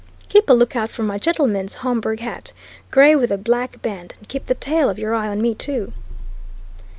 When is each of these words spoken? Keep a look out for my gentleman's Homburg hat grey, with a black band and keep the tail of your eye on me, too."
Keep 0.29 0.49
a 0.49 0.53
look 0.53 0.75
out 0.75 0.89
for 0.89 1.03
my 1.03 1.19
gentleman's 1.19 1.75
Homburg 1.85 2.21
hat 2.21 2.53
grey, 2.89 3.15
with 3.15 3.31
a 3.31 3.37
black 3.37 3.83
band 3.83 4.15
and 4.17 4.27
keep 4.27 4.47
the 4.47 4.55
tail 4.55 4.89
of 4.89 4.97
your 4.97 5.13
eye 5.13 5.27
on 5.27 5.39
me, 5.39 5.53
too." 5.53 5.93